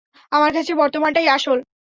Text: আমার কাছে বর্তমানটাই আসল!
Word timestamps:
আমার 0.31 0.51
কাছে 0.53 0.71
বর্তমানটাই 0.75 1.27
আসল! 1.29 1.57